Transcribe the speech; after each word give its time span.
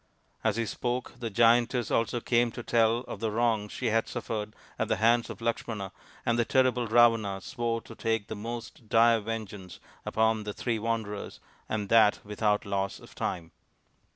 As 0.43 0.55
he 0.55 0.65
spoke 0.65 1.19
the 1.19 1.29
giantess 1.29 1.91
also 1.91 2.21
came 2.21 2.51
to 2.53 2.63
tell 2.63 3.01
of 3.01 3.19
the 3.19 3.29
wrong 3.29 3.69
she 3.69 3.91
had 3.91 4.07
suffered 4.07 4.55
at 4.79 4.87
the 4.87 4.95
hands 4.95 5.29
of 5.29 5.41
Lakshmana, 5.41 5.91
and 6.25 6.39
the 6.39 6.43
terrible 6.43 6.87
Ravana 6.87 7.39
swore 7.39 7.81
to 7.81 7.93
take 7.93 8.27
the 8.27 8.35
most 8.35 8.89
dire 8.89 9.19
vengeance 9.19 9.79
upon 10.03 10.43
the 10.43 10.53
three 10.53 10.79
wanderers, 10.79 11.39
and 11.69 11.87
that 11.89 12.19
without 12.25 12.65
loss 12.65 12.99
of 12.99 13.13
time. 13.13 13.51